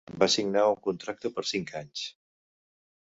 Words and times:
Va 0.21 0.27
signar 0.35 0.63
un 0.69 0.79
contracte 0.87 1.31
per 1.37 1.45
cinc 1.53 1.73
anys. 1.83 2.09